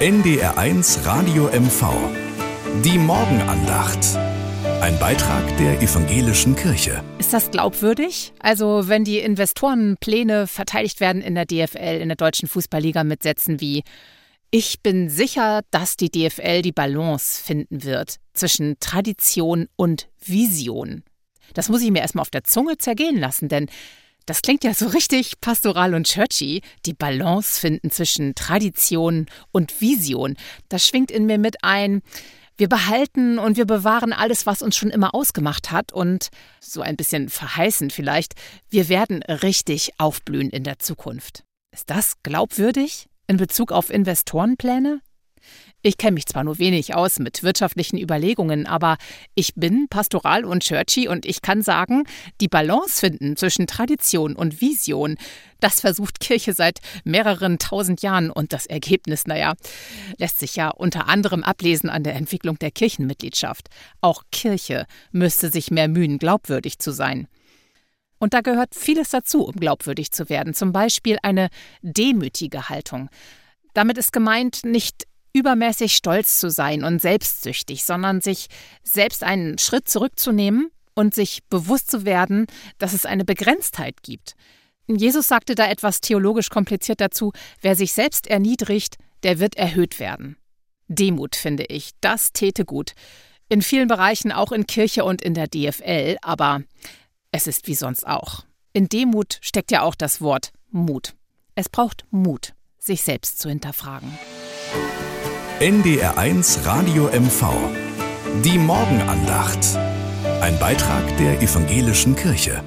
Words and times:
NDR1 0.00 1.04
Radio 1.04 1.48
MV. 1.48 1.92
Die 2.82 2.96
Morgenandacht. 2.96 3.98
Ein 4.80 4.98
Beitrag 4.98 5.54
der 5.58 5.82
evangelischen 5.82 6.56
Kirche. 6.56 7.04
Ist 7.18 7.34
das 7.34 7.50
glaubwürdig? 7.50 8.32
Also, 8.38 8.88
wenn 8.88 9.04
die 9.04 9.18
Investorenpläne 9.18 10.46
verteidigt 10.46 11.00
werden 11.00 11.20
in 11.20 11.34
der 11.34 11.44
DFL, 11.44 12.00
in 12.00 12.08
der 12.08 12.16
deutschen 12.16 12.48
Fußballliga 12.48 13.04
mit 13.04 13.22
Sätzen 13.22 13.60
wie 13.60 13.82
ich 14.50 14.80
bin 14.80 15.10
sicher, 15.10 15.60
dass 15.70 15.98
die 15.98 16.10
DFL 16.10 16.62
die 16.62 16.72
Balance 16.72 17.44
finden 17.44 17.84
wird 17.84 18.16
zwischen 18.32 18.80
Tradition 18.80 19.68
und 19.76 20.08
Vision. 20.18 21.02
Das 21.52 21.68
muss 21.68 21.82
ich 21.82 21.90
mir 21.90 22.00
erstmal 22.00 22.22
auf 22.22 22.30
der 22.30 22.44
Zunge 22.44 22.78
zergehen 22.78 23.18
lassen, 23.18 23.50
denn 23.50 23.68
das 24.26 24.42
klingt 24.42 24.64
ja 24.64 24.74
so 24.74 24.86
richtig 24.88 25.40
pastoral 25.40 25.94
und 25.94 26.06
churchy. 26.06 26.62
Die 26.86 26.92
Balance 26.94 27.60
finden 27.60 27.90
zwischen 27.90 28.34
Tradition 28.34 29.26
und 29.52 29.80
Vision. 29.80 30.36
Das 30.68 30.86
schwingt 30.86 31.10
in 31.10 31.26
mir 31.26 31.38
mit 31.38 31.64
ein. 31.64 32.02
Wir 32.56 32.68
behalten 32.68 33.38
und 33.38 33.56
wir 33.56 33.64
bewahren 33.64 34.12
alles, 34.12 34.44
was 34.44 34.60
uns 34.60 34.76
schon 34.76 34.90
immer 34.90 35.14
ausgemacht 35.14 35.70
hat 35.70 35.92
und 35.92 36.28
so 36.60 36.82
ein 36.82 36.96
bisschen 36.96 37.30
verheißen 37.30 37.88
vielleicht, 37.88 38.34
wir 38.68 38.90
werden 38.90 39.22
richtig 39.22 39.92
aufblühen 39.96 40.50
in 40.50 40.64
der 40.64 40.78
Zukunft. 40.78 41.42
Ist 41.72 41.88
das 41.88 42.22
glaubwürdig 42.22 43.08
in 43.26 43.38
Bezug 43.38 43.72
auf 43.72 43.88
Investorenpläne? 43.88 45.00
Ich 45.82 45.96
kenne 45.96 46.12
mich 46.12 46.26
zwar 46.26 46.44
nur 46.44 46.58
wenig 46.58 46.94
aus 46.94 47.18
mit 47.18 47.42
wirtschaftlichen 47.42 47.96
Überlegungen, 47.98 48.66
aber 48.66 48.98
ich 49.34 49.54
bin 49.54 49.88
pastoral 49.88 50.44
und 50.44 50.62
churchy 50.62 51.08
und 51.08 51.24
ich 51.24 51.40
kann 51.40 51.62
sagen, 51.62 52.04
die 52.42 52.48
Balance 52.48 53.00
finden 53.00 53.34
zwischen 53.36 53.66
Tradition 53.66 54.36
und 54.36 54.60
Vision, 54.60 55.16
das 55.58 55.80
versucht 55.80 56.20
Kirche 56.20 56.52
seit 56.52 56.80
mehreren 57.04 57.58
tausend 57.58 58.02
Jahren 58.02 58.30
und 58.30 58.52
das 58.52 58.66
Ergebnis, 58.66 59.26
naja, 59.26 59.54
lässt 60.18 60.38
sich 60.38 60.54
ja 60.54 60.68
unter 60.68 61.08
anderem 61.08 61.42
ablesen 61.42 61.88
an 61.88 62.02
der 62.02 62.14
Entwicklung 62.14 62.58
der 62.58 62.72
Kirchenmitgliedschaft. 62.72 63.68
Auch 64.02 64.24
Kirche 64.30 64.86
müsste 65.12 65.50
sich 65.50 65.70
mehr 65.70 65.88
mühen, 65.88 66.18
glaubwürdig 66.18 66.78
zu 66.78 66.90
sein. 66.92 67.26
Und 68.18 68.34
da 68.34 68.42
gehört 68.42 68.74
vieles 68.74 69.08
dazu, 69.08 69.46
um 69.46 69.54
glaubwürdig 69.54 70.10
zu 70.10 70.28
werden, 70.28 70.52
zum 70.52 70.72
Beispiel 70.72 71.16
eine 71.22 71.48
demütige 71.80 72.68
Haltung. 72.68 73.08
Damit 73.72 73.96
ist 73.96 74.12
gemeint, 74.12 74.64
nicht 74.64 75.04
übermäßig 75.32 75.94
stolz 75.94 76.38
zu 76.38 76.50
sein 76.50 76.84
und 76.84 77.00
selbstsüchtig, 77.00 77.84
sondern 77.84 78.20
sich 78.20 78.48
selbst 78.82 79.22
einen 79.22 79.58
Schritt 79.58 79.88
zurückzunehmen 79.88 80.70
und 80.94 81.14
sich 81.14 81.40
bewusst 81.48 81.90
zu 81.90 82.04
werden, 82.04 82.46
dass 82.78 82.92
es 82.92 83.06
eine 83.06 83.24
Begrenztheit 83.24 84.02
gibt. 84.02 84.34
Jesus 84.86 85.28
sagte 85.28 85.54
da 85.54 85.68
etwas 85.68 86.00
theologisch 86.00 86.48
kompliziert 86.50 87.00
dazu, 87.00 87.32
wer 87.60 87.76
sich 87.76 87.92
selbst 87.92 88.26
erniedrigt, 88.26 88.96
der 89.22 89.38
wird 89.38 89.56
erhöht 89.56 90.00
werden. 90.00 90.36
Demut, 90.88 91.36
finde 91.36 91.64
ich, 91.64 91.92
das 92.00 92.32
täte 92.32 92.64
gut. 92.64 92.92
In 93.48 93.62
vielen 93.62 93.88
Bereichen, 93.88 94.32
auch 94.32 94.50
in 94.50 94.66
Kirche 94.66 95.04
und 95.04 95.22
in 95.22 95.34
der 95.34 95.46
DFL, 95.46 96.16
aber 96.22 96.62
es 97.30 97.46
ist 97.46 97.68
wie 97.68 97.74
sonst 97.74 98.06
auch. 98.06 98.44
In 98.72 98.88
Demut 98.88 99.38
steckt 99.40 99.70
ja 99.70 99.82
auch 99.82 99.94
das 99.94 100.20
Wort 100.20 100.52
Mut. 100.70 101.14
Es 101.54 101.68
braucht 101.68 102.04
Mut, 102.10 102.54
sich 102.78 103.02
selbst 103.02 103.38
zu 103.38 103.48
hinterfragen. 103.48 104.18
NDR1 105.60 106.64
Radio 106.64 107.10
MV. 107.12 107.44
Die 108.42 108.56
Morgenandacht. 108.56 109.58
Ein 110.40 110.58
Beitrag 110.58 111.14
der 111.18 111.42
evangelischen 111.42 112.16
Kirche. 112.16 112.62